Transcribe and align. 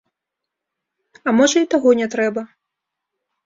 А 1.29 1.35
можа 1.41 1.57
і 1.67 1.69
таго 1.77 1.89
не 2.03 2.07
трэба. 2.17 2.41